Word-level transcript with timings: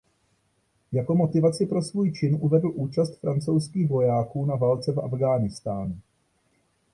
Jako 0.91 1.15
motivaci 1.15 1.65
pro 1.65 1.81
svůj 1.81 2.11
čin 2.11 2.37
uvedl 2.41 2.71
účast 2.75 3.19
francouzských 3.19 3.89
vojáků 3.89 4.45
na 4.45 4.55
válce 4.55 4.91
v 4.91 4.99
Afghánistánu. 4.99 5.99